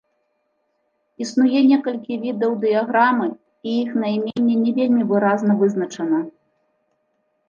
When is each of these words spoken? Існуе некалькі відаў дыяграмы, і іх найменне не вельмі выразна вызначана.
Існуе 1.25 1.59
некалькі 1.71 2.15
відаў 2.23 2.55
дыяграмы, 2.63 3.27
і 3.71 3.73
іх 3.81 3.91
найменне 4.05 4.55
не 4.63 4.73
вельмі 4.79 5.03
выразна 5.13 5.57
вызначана. 5.61 6.19